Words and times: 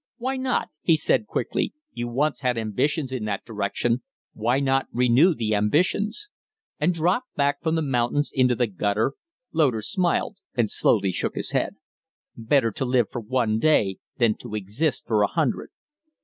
"Why 0.17 0.35
not?" 0.35 0.69
he 0.81 0.95
said, 0.95 1.27
quickly. 1.27 1.75
"You 1.93 2.07
once 2.07 2.41
had 2.41 2.57
ambitions 2.57 3.11
in 3.11 3.25
that 3.25 3.45
direction. 3.45 4.01
Why 4.33 4.59
not 4.59 4.87
renew 4.91 5.35
the 5.35 5.53
ambitions?" 5.53 6.29
"And 6.79 6.91
drop 6.91 7.25
back 7.35 7.61
from 7.61 7.75
the 7.75 7.83
mountains 7.83 8.31
into 8.33 8.55
the 8.55 8.65
gutter?" 8.65 9.13
Loder 9.51 9.83
smiled 9.83 10.37
and 10.55 10.71
slowly 10.71 11.11
shook 11.11 11.35
his 11.35 11.51
head. 11.51 11.75
"Better 12.35 12.71
to 12.71 12.83
live 12.85 13.11
for 13.11 13.21
one 13.21 13.59
day 13.59 13.97
than 14.17 14.33
to 14.39 14.55
exist 14.55 15.05
for 15.05 15.21
a 15.21 15.27
hundred!" 15.27 15.69